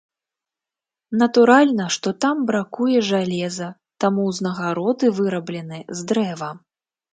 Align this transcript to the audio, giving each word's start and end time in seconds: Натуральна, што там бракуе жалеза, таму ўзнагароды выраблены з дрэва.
Натуральна, 1.21 1.85
што 1.97 2.13
там 2.25 2.41
бракуе 2.49 3.03
жалеза, 3.11 3.69
таму 4.05 4.27
ўзнагароды 4.33 5.15
выраблены 5.21 5.77
з 6.01 6.11
дрэва. 6.13 6.53